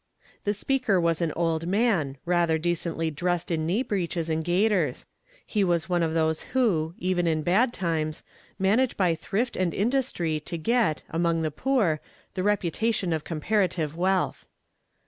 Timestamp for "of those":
6.01-6.41